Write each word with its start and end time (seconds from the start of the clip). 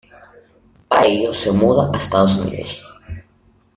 Para 0.87 1.05
ello 1.05 1.31
se 1.31 1.51
muda 1.51 1.91
a 1.93 1.97
Estados 1.99 2.35
Unidos. 2.35 2.83